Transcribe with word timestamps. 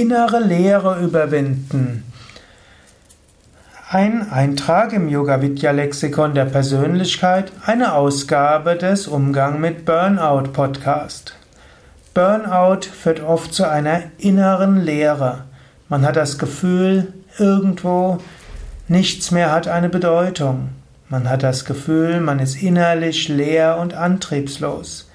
innere 0.00 0.40
Leere 0.40 0.98
überwinden. 1.02 2.04
Ein 3.90 4.32
Eintrag 4.32 4.94
im 4.94 5.10
Yoga 5.10 5.42
Vidya 5.42 5.72
Lexikon 5.72 6.32
der 6.32 6.46
Persönlichkeit, 6.46 7.52
eine 7.66 7.92
Ausgabe 7.92 8.76
des 8.76 9.08
Umgang 9.08 9.60
mit 9.60 9.84
Burnout 9.84 10.52
Podcast. 10.54 11.34
Burnout 12.14 12.86
führt 12.86 13.22
oft 13.22 13.52
zu 13.52 13.68
einer 13.68 14.00
inneren 14.16 14.80
Leere. 14.80 15.44
Man 15.90 16.06
hat 16.06 16.16
das 16.16 16.38
Gefühl, 16.38 17.12
irgendwo 17.38 18.20
nichts 18.88 19.30
mehr 19.32 19.52
hat 19.52 19.68
eine 19.68 19.90
Bedeutung. 19.90 20.70
Man 21.10 21.28
hat 21.28 21.42
das 21.42 21.66
Gefühl, 21.66 22.20
man 22.20 22.38
ist 22.38 22.62
innerlich 22.62 23.28
leer 23.28 23.76
und 23.78 23.92
antriebslos. 23.92 25.10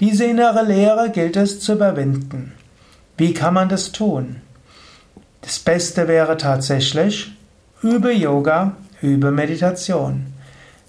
Diese 0.00 0.24
innere 0.24 0.64
Leere 0.64 1.10
gilt 1.10 1.36
es 1.36 1.60
zu 1.60 1.74
überwinden. 1.74 2.54
Wie 3.16 3.32
kann 3.32 3.54
man 3.54 3.70
das 3.70 3.92
tun? 3.92 4.36
Das 5.40 5.58
Beste 5.58 6.06
wäre 6.06 6.36
tatsächlich, 6.36 7.32
übe 7.82 8.12
Yoga, 8.12 8.72
übe 9.00 9.30
Meditation. 9.30 10.26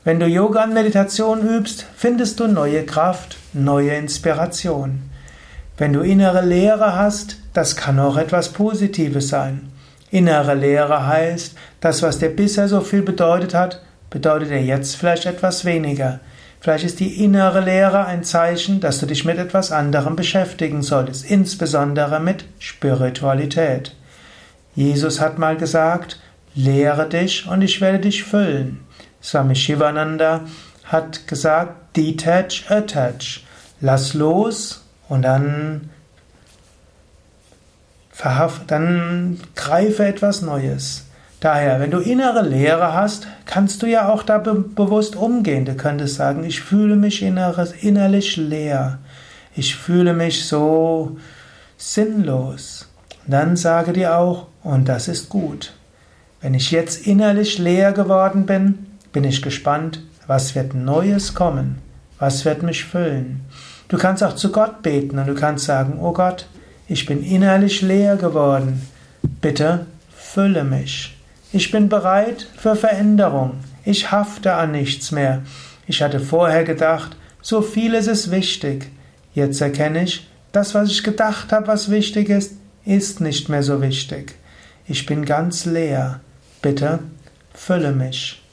Wenn 0.03 0.19
du 0.19 0.25
Yoga 0.25 0.65
und 0.65 0.73
Meditation 0.73 1.47
übst, 1.47 1.85
findest 1.95 2.39
du 2.39 2.47
neue 2.47 2.85
Kraft, 2.85 3.37
neue 3.53 3.91
Inspiration. 3.91 5.09
Wenn 5.77 5.93
du 5.93 6.01
innere 6.01 6.45
Leere 6.45 6.95
hast, 6.97 7.37
das 7.53 7.77
kann 7.77 7.99
auch 7.99 8.17
etwas 8.17 8.49
Positives 8.49 9.29
sein. 9.29 9.71
Innere 10.11 10.53
Leere 10.53 11.07
heißt, 11.07 11.55
das, 11.79 12.01
was 12.01 12.19
dir 12.19 12.29
bisher 12.29 12.67
so 12.67 12.81
viel 12.81 13.03
bedeutet 13.03 13.53
hat, 13.53 13.81
bedeutet 14.09 14.49
dir 14.49 14.61
jetzt 14.61 14.95
vielleicht 14.95 15.25
etwas 15.25 15.63
weniger. 15.63 16.19
Vielleicht 16.59 16.85
ist 16.85 16.99
die 16.99 17.23
innere 17.23 17.61
Leere 17.61 18.05
ein 18.05 18.23
Zeichen, 18.23 18.79
dass 18.79 18.99
du 18.99 19.05
dich 19.05 19.25
mit 19.25 19.37
etwas 19.37 19.71
anderem 19.71 20.15
beschäftigen 20.15 20.81
solltest, 20.81 21.29
insbesondere 21.29 22.19
mit 22.19 22.45
Spiritualität. 22.59 23.95
Jesus 24.75 25.21
hat 25.21 25.37
mal 25.37 25.57
gesagt, 25.57 26.19
lehre 26.55 27.07
dich 27.07 27.47
und 27.47 27.61
ich 27.61 27.81
werde 27.81 27.99
dich 27.99 28.23
füllen. 28.23 28.81
Swami 29.21 29.55
Shivananda 29.55 30.41
hat 30.83 31.27
gesagt, 31.27 31.97
detach, 31.97 32.65
attach. 32.69 33.41
Lass 33.79 34.13
los 34.13 34.83
und 35.09 35.21
dann 35.21 35.89
dann 38.67 39.39
greife 39.55 40.05
etwas 40.05 40.41
Neues. 40.41 41.06
Daher, 41.39 41.79
wenn 41.79 41.91
du 41.91 41.99
innere 41.99 42.41
Leere 42.41 42.93
hast, 42.93 43.27
kannst 43.45 43.83
du 43.83 43.85
ja 43.85 44.09
auch 44.09 44.23
da 44.23 44.39
be 44.39 44.55
bewusst 44.55 45.15
umgehen. 45.15 45.65
Du 45.65 45.75
könntest 45.75 46.15
sagen, 46.15 46.43
ich 46.43 46.61
fühle 46.61 46.95
mich 46.95 47.21
inneres, 47.21 47.73
innerlich 47.73 48.37
leer. 48.37 48.97
Ich 49.55 49.75
fühle 49.75 50.13
mich 50.13 50.45
so 50.45 51.17
sinnlos. 51.77 52.89
dann 53.27 53.55
sage 53.55 53.93
dir 53.93 54.17
auch, 54.17 54.47
und 54.63 54.89
das 54.89 55.07
ist 55.07 55.29
gut. 55.29 55.73
Wenn 56.41 56.53
ich 56.53 56.71
jetzt 56.71 57.05
innerlich 57.05 57.57
leer 57.57 57.91
geworden 57.91 58.45
bin, 58.45 58.87
bin 59.11 59.23
ich 59.23 59.41
gespannt, 59.41 60.01
was 60.27 60.55
wird 60.55 60.73
Neues 60.73 61.33
kommen? 61.33 61.81
Was 62.19 62.45
wird 62.45 62.63
mich 62.63 62.85
füllen? 62.85 63.41
Du 63.89 63.97
kannst 63.97 64.23
auch 64.23 64.33
zu 64.33 64.51
Gott 64.51 64.81
beten 64.81 65.19
und 65.19 65.27
du 65.27 65.35
kannst 65.35 65.65
sagen, 65.65 65.99
oh 66.01 66.13
Gott, 66.13 66.47
ich 66.87 67.05
bin 67.05 67.23
innerlich 67.23 67.81
leer 67.81 68.15
geworden. 68.15 68.81
Bitte 69.41 69.85
fülle 70.15 70.63
mich. 70.63 71.16
Ich 71.53 71.71
bin 71.71 71.87
bereit 71.87 72.45
für 72.57 72.75
Veränderung. 72.75 73.59
Ich 73.85 74.11
hafte 74.11 74.53
an 74.53 74.73
nichts 74.73 75.13
mehr. 75.13 75.43
Ich 75.87 76.01
hatte 76.01 76.19
vorher 76.19 76.65
gedacht, 76.65 77.15
so 77.41 77.61
vieles 77.61 78.07
ist 78.07 78.31
wichtig. 78.31 78.89
Jetzt 79.33 79.61
erkenne 79.61 80.03
ich, 80.03 80.29
das, 80.51 80.75
was 80.75 80.91
ich 80.91 81.03
gedacht 81.03 81.53
habe, 81.53 81.67
was 81.67 81.89
wichtig 81.89 82.29
ist, 82.29 82.55
ist 82.83 83.21
nicht 83.21 83.47
mehr 83.47 83.63
so 83.63 83.81
wichtig. 83.81 84.35
Ich 84.87 85.05
bin 85.05 85.23
ganz 85.23 85.63
leer. 85.63 86.19
Bitte 86.61 86.99
fülle 87.53 87.93
mich. 87.93 88.43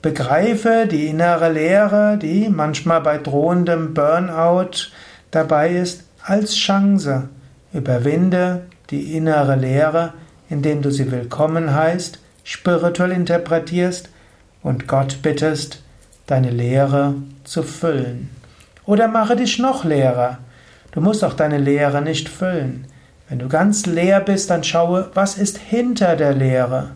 Begreife 0.00 0.86
die 0.88 1.06
innere 1.06 1.50
Leere, 1.50 2.18
die 2.18 2.48
manchmal 2.48 3.00
bei 3.00 3.18
drohendem 3.18 3.94
Burnout 3.94 4.92
dabei 5.32 5.70
ist, 5.70 6.04
als 6.22 6.54
Chance. 6.54 7.28
Überwinde 7.72 8.66
die 8.90 9.16
innere 9.16 9.56
Leere, 9.56 10.12
indem 10.48 10.82
du 10.82 10.92
sie 10.92 11.10
willkommen 11.10 11.74
heißt, 11.74 12.20
spirituell 12.48 13.12
interpretierst 13.12 14.08
und 14.62 14.88
Gott 14.88 15.18
bittest, 15.20 15.82
deine 16.26 16.50
Leere 16.50 17.14
zu 17.44 17.62
füllen. 17.62 18.30
Oder 18.86 19.06
mache 19.06 19.36
dich 19.36 19.58
noch 19.58 19.84
leerer. 19.84 20.38
Du 20.92 21.02
musst 21.02 21.24
auch 21.24 21.34
deine 21.34 21.58
Leere 21.58 22.00
nicht 22.00 22.30
füllen. 22.30 22.86
Wenn 23.28 23.38
du 23.38 23.48
ganz 23.48 23.84
leer 23.84 24.20
bist, 24.20 24.48
dann 24.48 24.64
schaue, 24.64 25.10
was 25.12 25.36
ist 25.36 25.58
hinter 25.58 26.16
der 26.16 26.32
Leere. 26.32 26.92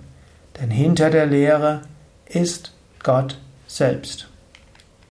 Denn 0.58 0.70
hinter 0.70 1.10
der 1.10 1.26
Leere 1.26 1.82
ist 2.26 2.72
Gott 3.02 3.36
selbst. 3.66 4.31